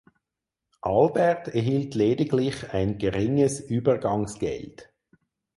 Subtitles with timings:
[0.81, 4.91] Albert erhielt lediglich ein geringes Übergangsgeld.